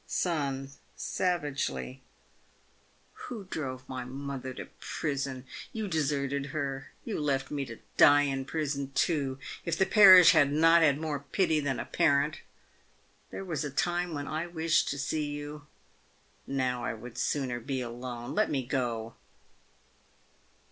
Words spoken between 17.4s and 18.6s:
be alone. Let